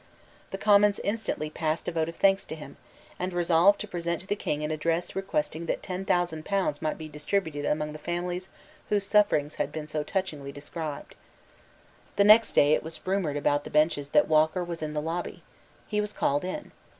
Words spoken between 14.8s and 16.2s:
in the lobby. He was